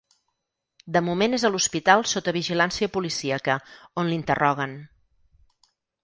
[0.93, 3.57] De moment és a l’hospital sota vigilància policíaca,
[4.05, 4.73] on l’interroguen.